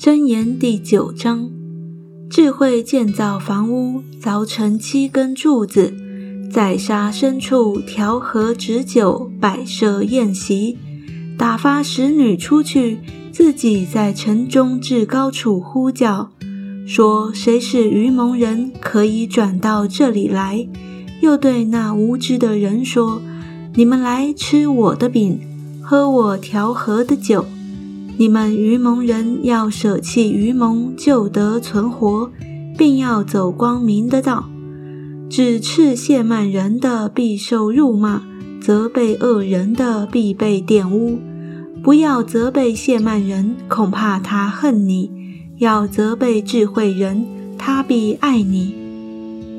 [0.00, 1.50] 箴言第九章：
[2.30, 5.92] 智慧建造房屋，凿成七根柱子，
[6.52, 10.78] 在沙深处调和止酒，摆设宴席，
[11.36, 13.00] 打发使女出去，
[13.32, 16.30] 自己在城中至高处呼叫，
[16.86, 20.68] 说：“谁是愚蒙人，可以转到这里来？”
[21.20, 23.20] 又对那无知的人说
[23.74, 25.40] ：“你们来吃我的饼，
[25.82, 27.44] 喝我调和的酒。
[28.18, 32.32] 你们愚蒙人要舍弃愚蒙，就得存活，
[32.76, 34.48] 并要走光明的道。
[35.30, 38.22] 只斥亵慢人的，必受辱骂；
[38.60, 41.20] 责备恶人的，必被玷污。
[41.80, 45.08] 不要责备亵慢人，恐怕他恨你；
[45.58, 47.24] 要责备智慧人，
[47.56, 48.74] 他必爱你。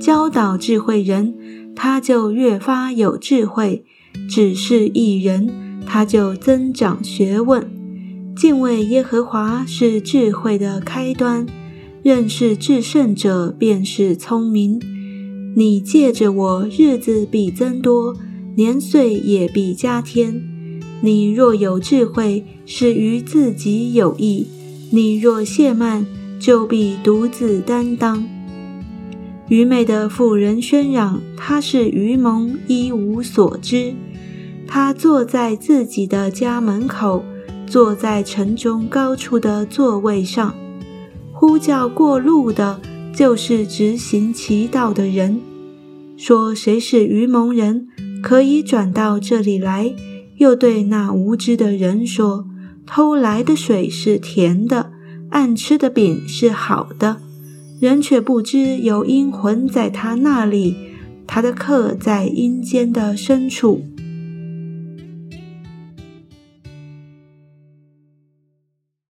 [0.00, 1.34] 教导智慧人。”
[1.80, 3.84] 他就越发有智慧，
[4.28, 5.48] 只是一人，
[5.86, 7.77] 他就增长学问。
[8.38, 11.44] 敬畏耶和华是智慧的开端，
[12.04, 14.80] 认识至圣者便是聪明。
[15.56, 18.14] 你借着我，日子必增多，
[18.54, 20.40] 年岁也必加添。
[21.00, 24.46] 你若有智慧，是于自己有益；
[24.92, 26.06] 你若懈慢，
[26.38, 28.24] 就必独自担当。
[29.48, 33.94] 愚昧的妇人喧嚷，她是愚蒙，一无所知。
[34.64, 37.24] 她坐在自己的家门口，
[37.68, 40.54] 坐在城中高处的座位上，
[41.32, 42.80] 呼叫过路的，
[43.14, 45.40] 就是执行其道的人，
[46.16, 47.86] 说：“谁是愚蒙人，
[48.22, 49.94] 可以转到这里来？”
[50.38, 52.46] 又对那无知的人说
[52.86, 54.90] ：“偷来的水是甜的，
[55.30, 57.18] 暗吃的饼是好的。”
[57.80, 60.74] 人却不知有阴魂在他那里，
[61.26, 63.82] 他的客在阴间的深处。